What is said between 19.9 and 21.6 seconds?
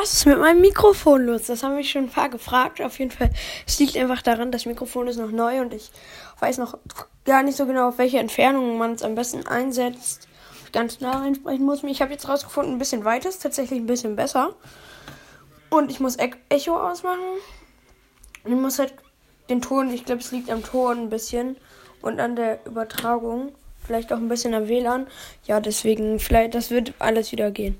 ich glaube, es liegt am Ton ein bisschen